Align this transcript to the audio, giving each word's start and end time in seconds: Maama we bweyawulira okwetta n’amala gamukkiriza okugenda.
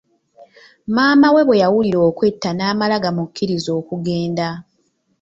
Maama 0.95 1.27
we 1.35 1.41
bweyawulira 1.47 1.99
okwetta 2.09 2.49
n’amala 2.53 2.97
gamukkiriza 3.03 3.69
okugenda. 3.79 4.47